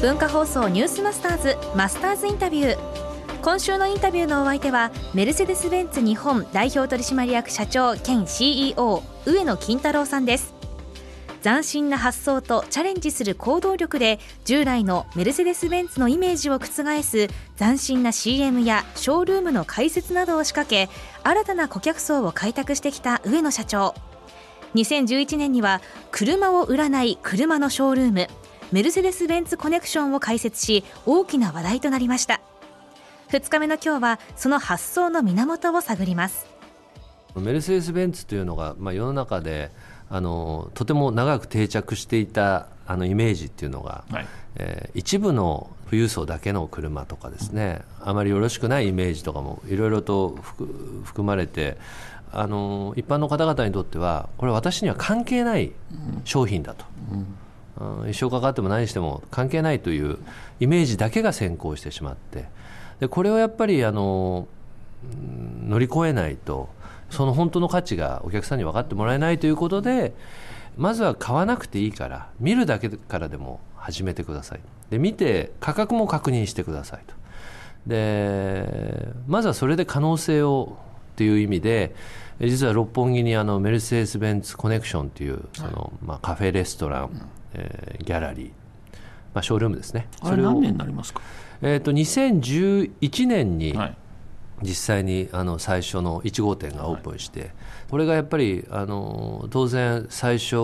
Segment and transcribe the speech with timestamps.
[0.00, 2.78] 文化放送ニュースマスターズマスターズインタビュー。
[3.42, 10.54] 今週のインタビューのお相手はメルセデス・ベンツ日本代表取締役社長兼 CEO 上野金太郎さんです。
[11.42, 20.88] 斬新な発想とチャレンジする行動力で従来のメルセデス・ベンツのイメージを覆す斬新な CM やショールームの開設などを仕掛け
[21.24, 23.96] 新たな顧客層を開拓してきた上野社長。
[24.76, 25.80] 2011年には
[26.12, 28.28] 車を売らない車のショールーム。
[28.70, 32.40] メルセデス・ベンツコネクションを開設し大きな話題となりました。
[33.30, 36.46] 2日目の今日はその発想の源を探ります。
[37.34, 39.70] メルセデス・ベンツというのが、まあ、世の中で
[40.10, 50.30] あのとても長く定着していたあのイメージっていうのが、はい、えー、一部の富裕層だけの車とかですね、あまりよろしくないイメージとかもいろいろと
[51.04, 51.78] 含まれて
[52.32, 55.72] あの一般の方々にとってはこれ私には関係ない
[56.24, 57.26] 商品だと、うん、
[58.08, 60.18] 一生かかっても何しても関係ないという
[60.60, 62.46] イメージだけが先行してしまって
[63.00, 64.48] でこれをやっぱりあの
[65.66, 66.68] 乗り越えないと
[67.10, 70.14] その本当の価値がお客さんに分かってもらえないということで
[70.76, 74.60] まずは買わなくていいから見るだけからでも始めてください。
[74.90, 77.14] で見て価格も確認してくださいと。
[77.86, 80.76] でまずはそれで可能性を
[81.12, 81.94] っていう意味で
[82.40, 87.10] 実は六本木にあのメルセデス・ベンツ・コネクションというその、まあ、カフェレストラン、
[87.58, 88.48] えー、ギャラリー、
[89.34, 90.08] まあ、ショールームですね。
[90.22, 91.20] それ何年になりますか、
[91.60, 93.96] えーと、と2011年に、はい。
[94.62, 97.50] 実際にあの最初の1号店がオープンして、はい、
[97.90, 100.56] これがやっぱりあの当然最初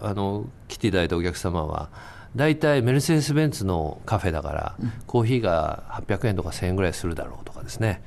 [0.00, 1.90] あの来ていただいたお客様は
[2.34, 8.02] 大体メルセデス・ベンツのカフェだから、うん、コーヒーが800円とか1000円ぐらいするだろうとかですね、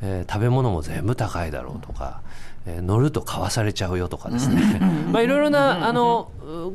[0.00, 2.22] えー、食べ物も全部高いだろうとか、
[2.66, 4.80] えー、乗ると買わされちゃうよとかですね。
[5.12, 6.30] まあいろいろなあの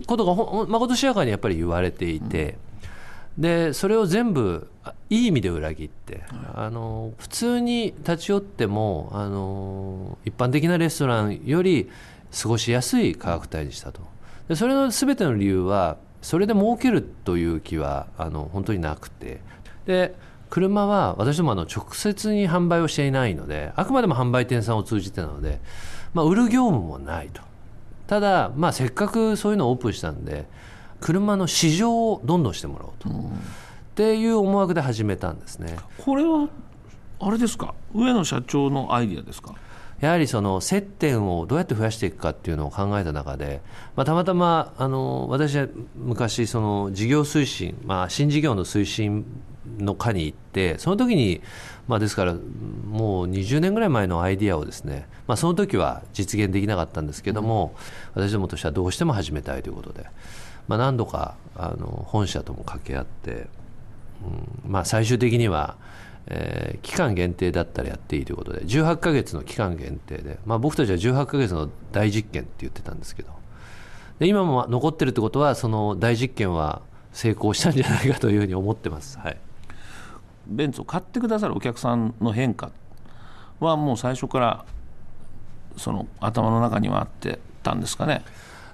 [0.07, 2.57] ことがまことしやかにやっぱり言われていて。
[3.37, 4.67] でそれを全部
[5.09, 6.21] いい意味で裏切って、
[6.53, 11.89] あの普通に立ち寄ってもあの一般的なレストランより
[12.41, 14.01] 過ごしやすい価格帯にしたと。
[14.49, 19.39] でそれの全ての理由はそれで儲けるという気はあの本当になくて。
[19.85, 20.13] で
[20.51, 25.59] 車は私どもあの直接に販売をしていないのであくまでも販売店さんを通じてなので、
[26.13, 27.41] まあ、売る業務もないと。
[28.05, 30.45] ただ、まあ、せっかくそういうのをオープンしたんで
[30.99, 33.31] 車の市場をどんどんしてもらおうと、うん、っ
[33.95, 35.77] ていう思惑で始めたんですね。
[35.97, 36.49] これは
[37.21, 37.73] あれですか？
[37.93, 39.55] 上野社長のアイディアですか？
[40.01, 43.61] やはりその接点をどうやって増やしていくかっていうのを考えた中で、
[43.95, 49.25] まあ、たまたまあの私は昔その事業推進、まあ、新事業の推進
[49.77, 51.41] の課に行ってその時に
[51.87, 57.75] まあですからもう20年ぐらい前のアイディアをですね、まあ、その時は実現できなかったんですけども、
[58.15, 60.05] うん、私どもとしてはどうしても始めたいということで
[60.67, 65.75] まあ、何度かあの本社とも掛け合って、うんまあ、最終的には、
[66.27, 73.31] えー、期間限定だったらやっていいということで18か月の期間限定で、まあ、僕たちは18か月の大実験って言ってたんですけど
[74.19, 76.81] で今も残ってるってことはその大実験は
[77.11, 79.19] 成功したんじゃないかというふうに思ってます。
[79.19, 79.37] はい
[80.47, 82.71] ベンツを買ってくださるお客さんの変化
[83.59, 84.65] はもう最初から
[85.77, 88.23] その頭の中にはあってたんですかね。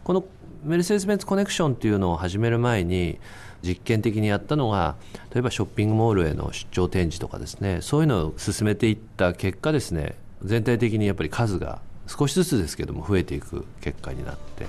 [0.03, 0.23] この
[0.63, 3.19] メルセデス・ベンツコネクションっていうのを始める前に
[3.61, 4.95] 実験的にやったのが
[5.33, 7.79] 例えばショッピングモールへの出張展示とかですね。
[7.81, 10.15] そういうのを進めていった結果ですね。
[10.43, 14.65] 全体的にやっぱり数が少しずつですけども増えていく結果になって。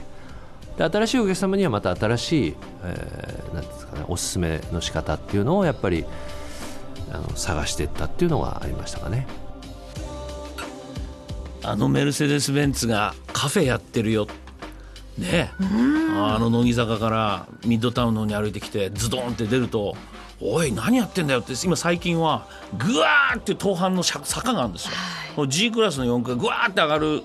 [0.77, 2.55] で新しいお客様にはまた新しい、
[2.85, 6.05] えー、なんですかねおすすめの仕方っていうのをやっぱり
[7.13, 9.27] あの探していったっていうのがありましたかね。
[11.63, 14.27] あのメルセデス・ベンツがカフェやってるよ。
[15.19, 15.50] ね。
[15.61, 19.97] あの乃木坂からミッドタウンの方に歩いてきてズドンって出ると
[20.40, 22.46] 「おい何やってんだよ」って今最近は
[22.76, 24.93] ぐわーって東阪の坂があるんですよ。
[25.46, 27.23] G クラスの4階ぐわーって上がる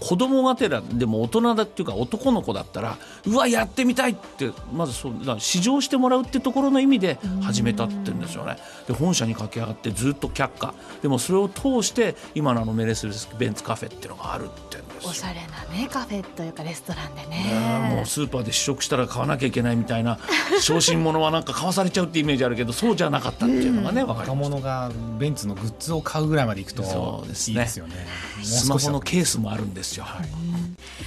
[0.00, 2.96] 子供がてらでも大人だっていうか男の子だったら
[3.26, 8.56] うわやってみたいってまずそう試乗してもらうってところの意味で始めたって言うんですよね。
[8.86, 10.74] で本社に駆け上がってずっと却下。
[11.02, 13.08] でもそれを通して今のあのメレス
[13.38, 17.96] ベンツカフェっていうのがあるっておしゃれなねカフェというかレストランでね。
[17.96, 20.18] もうスーパーで試食したら買わなきゃいけないみたいな
[20.60, 27.54] 小心者はなんか買わされちゃうってイメージあるけどそうじゃなかったっていうのがね、うん、若者がベンツのグッズを買うぐらいまでいくとそうですね。
[27.54, 27.94] いいですよね、
[28.42, 30.28] スマホのケースもあるんですよ、はい、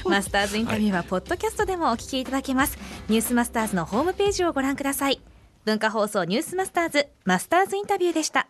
[0.08, 5.22] マスターズインタビューはポッドキャストでもお聞きいただけます、はい、ニュースマスターズのホームページをご覧ください。
[5.66, 8.48] 文化放送ニュースマスターズマスターズインタビューでした